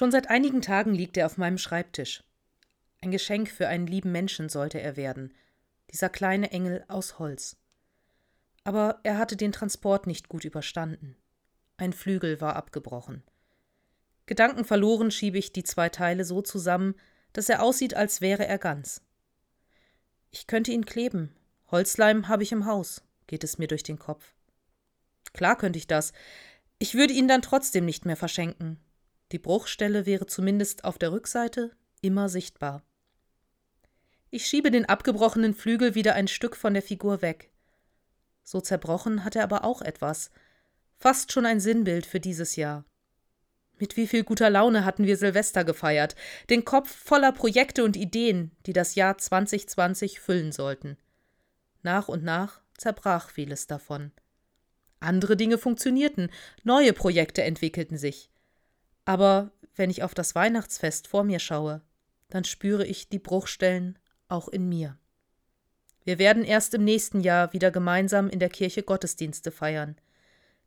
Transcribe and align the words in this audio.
Schon 0.00 0.12
seit 0.12 0.30
einigen 0.30 0.62
Tagen 0.62 0.94
liegt 0.94 1.18
er 1.18 1.26
auf 1.26 1.36
meinem 1.36 1.58
Schreibtisch. 1.58 2.24
Ein 3.02 3.10
Geschenk 3.10 3.50
für 3.50 3.68
einen 3.68 3.86
lieben 3.86 4.10
Menschen 4.10 4.48
sollte 4.48 4.80
er 4.80 4.96
werden, 4.96 5.34
dieser 5.90 6.08
kleine 6.08 6.52
Engel 6.52 6.86
aus 6.88 7.18
Holz. 7.18 7.58
Aber 8.64 9.00
er 9.02 9.18
hatte 9.18 9.36
den 9.36 9.52
Transport 9.52 10.06
nicht 10.06 10.30
gut 10.30 10.46
überstanden. 10.46 11.18
Ein 11.76 11.92
Flügel 11.92 12.40
war 12.40 12.56
abgebrochen. 12.56 13.22
Gedankenverloren 14.24 15.10
schiebe 15.10 15.36
ich 15.36 15.52
die 15.52 15.64
zwei 15.64 15.90
Teile 15.90 16.24
so 16.24 16.40
zusammen, 16.40 16.94
dass 17.34 17.50
er 17.50 17.62
aussieht, 17.62 17.92
als 17.92 18.22
wäre 18.22 18.46
er 18.46 18.56
ganz. 18.56 19.02
Ich 20.30 20.46
könnte 20.46 20.72
ihn 20.72 20.86
kleben. 20.86 21.36
Holzleim 21.70 22.26
habe 22.26 22.42
ich 22.42 22.52
im 22.52 22.64
Haus, 22.64 23.02
geht 23.26 23.44
es 23.44 23.58
mir 23.58 23.68
durch 23.68 23.82
den 23.82 23.98
Kopf. 23.98 24.32
Klar 25.34 25.58
könnte 25.58 25.78
ich 25.78 25.88
das. 25.88 26.14
Ich 26.78 26.94
würde 26.94 27.12
ihn 27.12 27.28
dann 27.28 27.42
trotzdem 27.42 27.84
nicht 27.84 28.06
mehr 28.06 28.16
verschenken. 28.16 28.80
Die 29.32 29.38
Bruchstelle 29.38 30.06
wäre 30.06 30.26
zumindest 30.26 30.84
auf 30.84 30.98
der 30.98 31.12
Rückseite 31.12 31.70
immer 32.00 32.28
sichtbar. 32.28 32.82
Ich 34.30 34.46
schiebe 34.46 34.70
den 34.70 34.86
abgebrochenen 34.86 35.54
Flügel 35.54 35.94
wieder 35.94 36.14
ein 36.14 36.28
Stück 36.28 36.56
von 36.56 36.74
der 36.74 36.82
Figur 36.82 37.22
weg. 37.22 37.50
So 38.42 38.60
zerbrochen 38.60 39.24
hat 39.24 39.36
er 39.36 39.44
aber 39.44 39.64
auch 39.64 39.82
etwas. 39.82 40.30
Fast 40.98 41.32
schon 41.32 41.46
ein 41.46 41.60
Sinnbild 41.60 42.06
für 42.06 42.20
dieses 42.20 42.56
Jahr. 42.56 42.84
Mit 43.78 43.96
wie 43.96 44.06
viel 44.06 44.24
guter 44.24 44.50
Laune 44.50 44.84
hatten 44.84 45.06
wir 45.06 45.16
Silvester 45.16 45.64
gefeiert, 45.64 46.14
den 46.50 46.64
Kopf 46.64 46.94
voller 46.94 47.32
Projekte 47.32 47.82
und 47.82 47.96
Ideen, 47.96 48.50
die 48.66 48.72
das 48.72 48.94
Jahr 48.94 49.16
2020 49.16 50.20
füllen 50.20 50.52
sollten. 50.52 50.98
Nach 51.82 52.08
und 52.08 52.22
nach 52.22 52.60
zerbrach 52.76 53.30
vieles 53.30 53.66
davon. 53.66 54.12
Andere 55.00 55.36
Dinge 55.36 55.56
funktionierten, 55.56 56.30
neue 56.62 56.92
Projekte 56.92 57.42
entwickelten 57.42 57.96
sich. 57.96 58.30
Aber 59.04 59.52
wenn 59.74 59.90
ich 59.90 60.02
auf 60.02 60.14
das 60.14 60.34
Weihnachtsfest 60.34 61.08
vor 61.08 61.24
mir 61.24 61.38
schaue, 61.38 61.82
dann 62.28 62.44
spüre 62.44 62.86
ich 62.86 63.08
die 63.08 63.18
Bruchstellen 63.18 63.98
auch 64.28 64.48
in 64.48 64.68
mir. 64.68 64.98
Wir 66.04 66.18
werden 66.18 66.44
erst 66.44 66.74
im 66.74 66.84
nächsten 66.84 67.20
Jahr 67.20 67.52
wieder 67.52 67.70
gemeinsam 67.70 68.28
in 68.28 68.38
der 68.38 68.48
Kirche 68.48 68.82
Gottesdienste 68.82 69.50
feiern. 69.50 69.96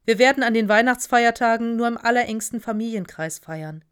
Wir 0.06 0.20
werden 0.20 0.44
an 0.44 0.54
den 0.54 0.68
Weihnachtsfeiertagen 0.68 1.76
nur 1.76 1.88
im 1.88 1.98
allerengsten 1.98 2.60
Familienkreis 2.60 3.40
feiern. 3.40 3.84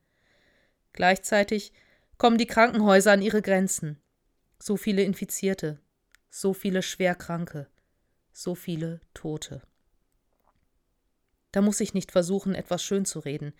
Gleichzeitig 0.94 1.72
kommen 2.18 2.38
die 2.38 2.48
Krankenhäuser 2.48 3.14
an 3.14 3.22
ihre 3.22 3.42
Grenzen. 3.42 4.02
So 4.60 4.78
viele 4.78 5.04
Infizierte, 5.04 5.80
so 6.30 6.54
viele 6.54 6.84
Schwerkranke, 6.84 7.68
so 8.34 8.54
viele 8.56 9.02
Tote. 9.14 9.62
Da 11.52 11.62
muss 11.62 11.80
ich 11.80 11.94
nicht 11.94 12.12
versuchen, 12.12 12.56
etwas 12.56 12.84
schön 12.84 13.06
zu 13.06 13.20
reden. 13.20 13.54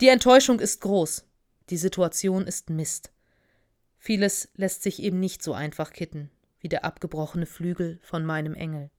Die 0.00 0.08
Enttäuschung 0.08 0.60
ist 0.60 0.80
groß. 0.80 1.24
Die 1.70 1.76
Situation 1.76 2.46
ist 2.46 2.70
Mist. 2.70 3.12
Vieles 3.98 4.48
lässt 4.54 4.82
sich 4.82 5.02
eben 5.02 5.20
nicht 5.20 5.42
so 5.42 5.52
einfach 5.52 5.92
kitten, 5.92 6.30
wie 6.60 6.68
der 6.68 6.84
abgebrochene 6.84 7.46
Flügel 7.46 7.98
von 8.02 8.24
meinem 8.24 8.54
Engel. 8.54 8.90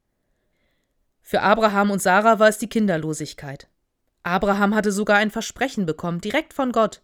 Für 1.22 1.42
Abraham 1.42 1.92
und 1.92 2.02
Sarah 2.02 2.40
war 2.40 2.48
es 2.48 2.58
die 2.58 2.70
Kinderlosigkeit. 2.70 3.68
Abraham 4.24 4.76
hatte 4.76 4.92
sogar 4.92 5.18
ein 5.18 5.32
Versprechen 5.32 5.86
bekommen, 5.86 6.22
direkt 6.22 6.54
von 6.54 6.72
Gott. 6.72 7.02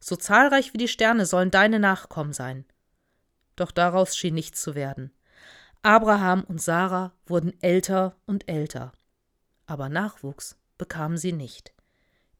So 0.00 0.16
zahlreich 0.16 0.72
wie 0.72 0.78
die 0.78 0.88
Sterne 0.88 1.26
sollen 1.26 1.50
deine 1.50 1.78
Nachkommen 1.78 2.32
sein. 2.32 2.64
Doch 3.56 3.70
daraus 3.70 4.16
schien 4.16 4.34
nichts 4.34 4.62
zu 4.62 4.74
werden. 4.74 5.12
Abraham 5.82 6.44
und 6.44 6.60
Sarah 6.60 7.12
wurden 7.26 7.60
älter 7.62 8.16
und 8.26 8.48
älter. 8.48 8.92
Aber 9.66 9.88
Nachwuchs 9.88 10.56
bekamen 10.78 11.18
sie 11.18 11.32
nicht. 11.32 11.72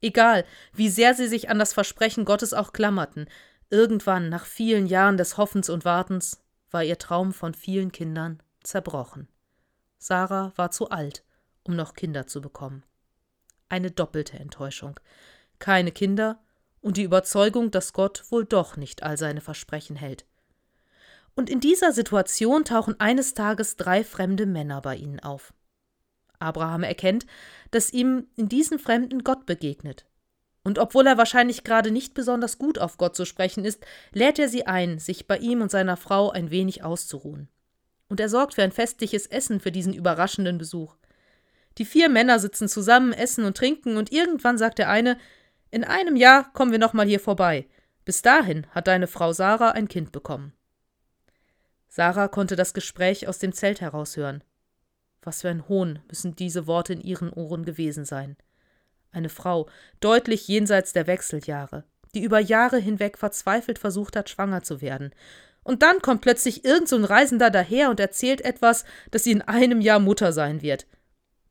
Egal, 0.01 0.45
wie 0.73 0.89
sehr 0.89 1.15
sie 1.15 1.27
sich 1.27 1.51
an 1.51 1.59
das 1.59 1.73
Versprechen 1.73 2.25
Gottes 2.25 2.55
auch 2.55 2.73
klammerten, 2.73 3.29
irgendwann, 3.69 4.29
nach 4.29 4.47
vielen 4.47 4.87
Jahren 4.87 5.17
des 5.17 5.37
Hoffens 5.37 5.69
und 5.69 5.85
Wartens, 5.85 6.41
war 6.71 6.85
ihr 6.85 6.99
Traum 6.99 7.33
von 7.33 7.55
vielen 7.55 7.93
Kindern 7.93 8.43
zerbrochen. 8.63 9.29
Sarah 9.99 10.53
war 10.57 10.71
zu 10.71 10.91
alt, 10.91 11.25
um 11.65 11.75
noch 11.75 11.95
Kinder 11.95 12.27
zu 12.27 12.41
bekommen. 12.41 12.85
Eine 13.69 13.91
doppelte 13.91 14.39
Enttäuschung. 14.39 14.99
Keine 15.59 15.91
Kinder 15.91 16.41
und 16.81 16.97
die 16.97 17.03
Überzeugung, 17.03 17.71
dass 17.71 17.93
Gott 17.93 18.25
wohl 18.31 18.45
doch 18.45 18.77
nicht 18.77 19.03
all 19.03 19.19
seine 19.19 19.41
Versprechen 19.41 19.97
hält. 19.97 20.25
Und 21.35 21.51
in 21.51 21.61
dieser 21.61 21.93
Situation 21.93 22.65
tauchen 22.65 22.99
eines 23.01 23.35
Tages 23.35 23.77
drei 23.77 24.05
fremde 24.05 24.47
Männer 24.47 24.81
bei 24.81 24.97
ihnen 24.97 25.21
auf. 25.21 25.53
Abraham 26.39 26.83
erkennt, 26.83 27.27
dass 27.71 27.93
ihm 27.93 28.27
in 28.37 28.49
diesen 28.49 28.79
Fremden 28.79 29.25
Gott 29.25 29.47
begegnet. 29.47 30.07
Und 30.65 30.79
obwohl 30.79 31.07
er 31.07 31.19
wahrscheinlich 31.19 31.65
gerade 31.65 31.91
nicht 31.91 32.15
besonders 32.15 32.59
gut 32.59 32.79
auf 32.79 32.99
Gott 32.99 33.17
zu 33.17 33.25
sprechen 33.25 33.65
ist, 33.65 33.85
lädt 34.13 34.39
er 34.39 34.49
sie 34.49 34.67
ein, 34.67 34.99
sich 34.99 35.27
bei 35.27 35.39
ihm 35.39 35.63
und 35.63 35.71
seiner 35.71 35.97
Frau 35.97 36.31
ein 36.31 36.51
wenig 36.51 36.85
auszuruhen 36.85 37.49
und 38.09 38.21
er 38.21 38.29
sorgt 38.29 38.55
für 38.55 38.63
ein 38.63 38.73
festliches 38.73 39.27
Essen 39.27 39.61
für 39.61 39.73
diesen 39.73 39.93
überraschenden 39.93 40.59
Besuch. 40.59 40.97
Die 41.77 41.85
vier 41.85 42.09
Männer 42.09 42.39
sitzen 42.39 42.69
zusammen, 42.69 43.13
essen 43.13 43.45
und 43.45 43.57
trinken, 43.57 43.97
und 43.97 44.11
irgendwann 44.11 44.59
sagt 44.59 44.79
der 44.79 44.89
eine 44.89 45.19
In 45.71 45.85
einem 45.85 46.17
Jahr 46.17 46.53
kommen 46.53 46.73
wir 46.73 46.79
nochmal 46.79 47.07
hier 47.07 47.21
vorbei. 47.21 47.69
Bis 48.05 48.23
dahin 48.23 48.67
hat 48.71 48.89
deine 48.89 49.07
Frau 49.07 49.33
Sarah 49.33 49.71
ein 49.71 49.89
Kind 49.89 50.11
bekommen. 50.13 50.55
Sarah 51.89 52.29
konnte 52.29 52.57
das 52.57 52.75
Gespräch 52.75 53.29
aus 53.29 53.39
dem 53.39 53.53
Zelt 53.53 53.81
heraushören. 53.81 54.43
Was 55.29 55.43
für 55.43 55.51
ein 55.51 55.69
Hohn 55.69 55.99
müssen 56.09 56.37
diese 56.37 56.67
Worte 56.67 56.95
in 56.95 57.03
ihren 57.03 57.31
Ohren 57.31 57.67
gewesen 57.67 58.07
sein. 58.07 58.39
Eine 59.13 59.29
Frau, 59.29 59.69
deutlich 60.01 60.49
jenseits 60.49 60.95
der 60.95 61.07
Wechseljahre, 61.07 61.85
die 62.15 62.23
über 62.23 62.39
Jahre 62.39 62.79
hinweg 62.79 63.19
verzweifelt 63.19 63.79
versucht 63.79 64.17
hat, 64.17 64.31
schwanger 64.31 64.63
zu 64.63 64.81
werden 64.81 65.13
und 65.69 65.83
dann 65.83 66.01
kommt 66.01 66.23
plötzlich 66.23 66.65
irgend 66.65 66.89
so 66.89 66.97
ein 66.97 67.05
Reisender 67.05 67.51
daher 67.51 67.91
und 67.91 68.01
erzählt 68.01 68.41
etwas, 68.41 68.87
dass 69.11 69.25
sie 69.25 69.33
in 69.33 69.43
einem 69.43 69.83
Jahr 69.83 69.99
Mutter 69.99 70.33
sein 70.33 70.63
wird. 70.63 70.87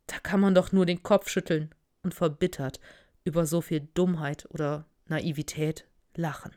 Da 0.07 0.15
kann 0.23 0.39
man 0.39 0.55
doch 0.55 0.71
nur 0.71 0.87
den 0.87 1.03
Kopf 1.03 1.29
schütteln 1.29 1.69
und 2.01 2.15
verbittert 2.15 2.79
über 3.25 3.45
so 3.45 3.61
viel 3.61 3.87
Dummheit 3.93 4.47
oder 4.49 4.87
Naivität 5.05 5.85
lachen. 6.15 6.51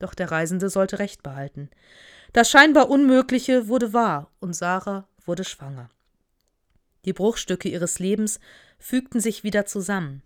Doch 0.00 0.12
der 0.12 0.32
Reisende 0.32 0.70
sollte 0.70 0.98
Recht 0.98 1.22
behalten. 1.22 1.70
Das 2.32 2.50
scheinbar 2.50 2.90
Unmögliche 2.90 3.68
wurde 3.68 3.92
wahr 3.92 4.32
und 4.40 4.56
Sarah 4.56 5.06
wurde 5.24 5.44
schwanger. 5.44 5.90
Die 7.04 7.12
Bruchstücke 7.12 7.68
ihres 7.68 7.98
Lebens 7.98 8.40
fügten 8.78 9.20
sich 9.20 9.44
wieder 9.44 9.66
zusammen. 9.66 10.22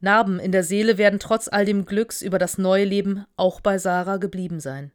Narben 0.00 0.38
in 0.38 0.52
der 0.52 0.64
Seele 0.64 0.98
werden 0.98 1.18
trotz 1.18 1.48
all 1.48 1.64
dem 1.64 1.86
Glücks 1.86 2.20
über 2.20 2.38
das 2.38 2.58
neue 2.58 2.84
Leben 2.84 3.24
auch 3.36 3.60
bei 3.60 3.78
Sarah 3.78 4.18
geblieben 4.18 4.60
sein. 4.60 4.92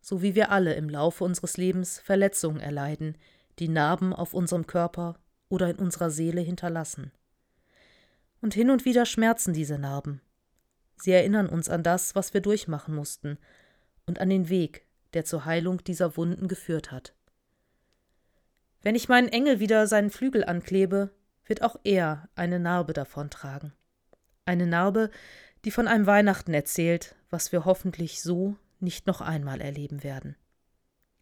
So 0.00 0.22
wie 0.22 0.34
wir 0.34 0.50
alle 0.50 0.74
im 0.74 0.88
Laufe 0.88 1.24
unseres 1.24 1.56
Lebens 1.56 1.98
Verletzungen 1.98 2.60
erleiden, 2.60 3.18
die 3.58 3.68
Narben 3.68 4.14
auf 4.14 4.32
unserem 4.32 4.66
Körper 4.66 5.18
oder 5.48 5.68
in 5.68 5.76
unserer 5.76 6.10
Seele 6.10 6.40
hinterlassen. 6.40 7.12
Und 8.40 8.54
hin 8.54 8.70
und 8.70 8.84
wieder 8.84 9.04
schmerzen 9.04 9.52
diese 9.52 9.78
Narben. 9.78 10.20
Sie 10.96 11.12
erinnern 11.12 11.48
uns 11.48 11.68
an 11.68 11.82
das, 11.82 12.14
was 12.14 12.32
wir 12.34 12.40
durchmachen 12.40 12.94
mussten, 12.94 13.38
und 14.06 14.20
an 14.20 14.30
den 14.30 14.48
Weg, 14.48 14.86
der 15.12 15.24
zur 15.24 15.44
Heilung 15.44 15.84
dieser 15.84 16.16
Wunden 16.16 16.48
geführt 16.48 16.90
hat. 16.90 17.12
Wenn 18.82 18.94
ich 18.94 19.08
meinen 19.08 19.28
Engel 19.28 19.60
wieder 19.60 19.86
seinen 19.86 20.10
Flügel 20.10 20.44
anklebe, 20.44 21.10
wird 21.44 21.62
auch 21.62 21.76
er 21.84 22.28
eine 22.34 22.60
Narbe 22.60 22.92
davontragen. 22.92 23.72
Eine 24.44 24.66
Narbe, 24.66 25.10
die 25.64 25.70
von 25.70 25.88
einem 25.88 26.06
Weihnachten 26.06 26.54
erzählt, 26.54 27.16
was 27.30 27.52
wir 27.52 27.64
hoffentlich 27.64 28.22
so 28.22 28.56
nicht 28.80 29.06
noch 29.06 29.20
einmal 29.20 29.60
erleben 29.60 30.02
werden. 30.04 30.36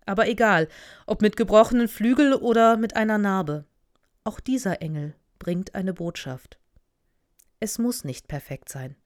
Aber 0.05 0.29
egal, 0.29 0.69
ob 1.07 1.23
mit 1.23 1.37
gebrochenen 1.37 1.89
Flügel 1.89 2.35
oder 2.35 2.77
mit 2.77 2.95
einer 2.95 3.19
Narbe, 3.19 3.65
auch 4.25 4.41
dieser 4.41 4.83
Engel 4.83 5.15
bringt 5.39 5.75
eine 5.75 5.95
Botschaft. 5.95 6.59
Es 7.59 7.79
muss 7.79 8.05
nicht 8.05 8.29
perfekt 8.29 8.69
sein. 8.69 8.97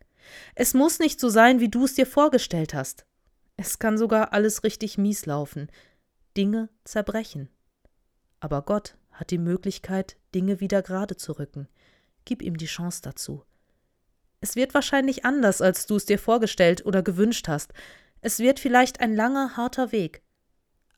Es 0.54 0.74
muss 0.74 0.98
nicht 0.98 1.20
so 1.20 1.28
sein, 1.28 1.60
wie 1.60 1.68
du 1.68 1.84
es 1.84 1.94
dir 1.94 2.06
vorgestellt 2.06 2.74
hast. 2.74 3.06
Es 3.56 3.78
kann 3.78 3.96
sogar 3.96 4.32
alles 4.32 4.64
richtig 4.64 4.98
mies 4.98 5.26
laufen, 5.26 5.70
Dinge 6.36 6.68
zerbrechen. 6.84 7.48
Aber 8.40 8.62
Gott 8.62 8.96
hat 9.12 9.30
die 9.30 9.38
Möglichkeit, 9.38 10.16
Dinge 10.34 10.60
wieder 10.60 10.82
gerade 10.82 11.16
zu 11.16 11.32
rücken. 11.32 11.68
Gib 12.24 12.42
ihm 12.42 12.56
die 12.56 12.66
Chance 12.66 13.02
dazu. 13.02 13.44
Es 14.40 14.56
wird 14.56 14.72
wahrscheinlich 14.72 15.24
anders, 15.24 15.60
als 15.60 15.86
du 15.86 15.96
es 15.96 16.06
dir 16.06 16.18
vorgestellt 16.18 16.84
oder 16.86 17.02
gewünscht 17.02 17.46
hast. 17.48 17.74
Es 18.22 18.38
wird 18.38 18.58
vielleicht 18.58 19.00
ein 19.00 19.14
langer, 19.14 19.56
harter 19.56 19.92
Weg. 19.92 20.22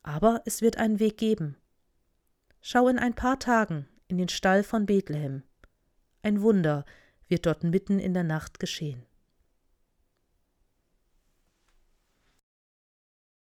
Aber 0.01 0.41
es 0.45 0.61
wird 0.61 0.77
einen 0.77 0.99
Weg 0.99 1.17
geben. 1.17 1.57
Schau 2.61 2.87
in 2.87 2.97
ein 2.97 3.13
paar 3.13 3.39
Tagen 3.39 3.87
in 4.07 4.17
den 4.17 4.29
Stall 4.29 4.63
von 4.63 4.85
Bethlehem. 4.85 5.43
Ein 6.21 6.41
Wunder 6.41 6.85
wird 7.27 7.45
dort 7.45 7.63
mitten 7.63 7.99
in 7.99 8.13
der 8.13 8.23
Nacht 8.23 8.59
geschehen. 8.59 9.05